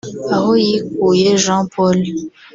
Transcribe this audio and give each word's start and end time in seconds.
Ahoyikuye 0.35 1.29
Jean 1.43 1.63
Paul 1.73 1.97